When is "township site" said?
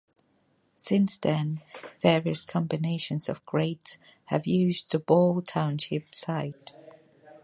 5.43-6.71